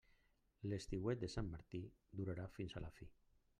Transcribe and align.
L'estiuet 0.71 1.21
de 1.25 1.29
sant 1.35 1.51
Martí 1.51 1.83
durarà 2.21 2.49
fins 2.59 2.75
a 2.81 2.87
la 2.87 2.93
fi. 2.99 3.11